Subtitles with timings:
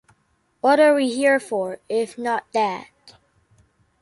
[0.61, 2.87] What are we here for, if not that?